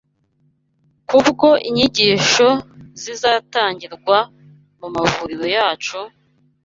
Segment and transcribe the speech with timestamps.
[1.09, 2.49] Kubwo inyigisho
[3.01, 4.17] zizatangirwa
[4.79, 5.99] mu mavuriro yacu,